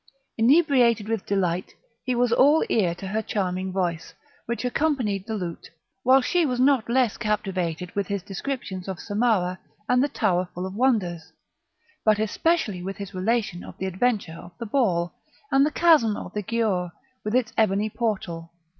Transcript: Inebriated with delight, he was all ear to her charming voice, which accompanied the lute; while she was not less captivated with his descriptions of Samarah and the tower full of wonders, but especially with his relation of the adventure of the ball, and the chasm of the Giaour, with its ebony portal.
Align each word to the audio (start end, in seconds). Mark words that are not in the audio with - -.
Inebriated 0.35 1.07
with 1.07 1.27
delight, 1.27 1.75
he 2.03 2.15
was 2.15 2.31
all 2.33 2.65
ear 2.69 2.95
to 2.95 3.05
her 3.09 3.21
charming 3.21 3.71
voice, 3.71 4.15
which 4.47 4.65
accompanied 4.65 5.27
the 5.27 5.35
lute; 5.35 5.69
while 6.01 6.21
she 6.21 6.43
was 6.43 6.59
not 6.59 6.89
less 6.89 7.17
captivated 7.17 7.93
with 7.95 8.07
his 8.07 8.23
descriptions 8.23 8.87
of 8.87 8.97
Samarah 8.97 9.59
and 9.87 10.03
the 10.03 10.09
tower 10.09 10.49
full 10.55 10.65
of 10.65 10.73
wonders, 10.73 11.31
but 12.03 12.17
especially 12.17 12.81
with 12.81 12.97
his 12.97 13.13
relation 13.13 13.63
of 13.63 13.77
the 13.77 13.85
adventure 13.85 14.33
of 14.39 14.53
the 14.57 14.65
ball, 14.65 15.13
and 15.51 15.63
the 15.63 15.69
chasm 15.71 16.17
of 16.17 16.33
the 16.33 16.41
Giaour, 16.41 16.91
with 17.23 17.35
its 17.35 17.53
ebony 17.55 17.91
portal. 17.91 18.51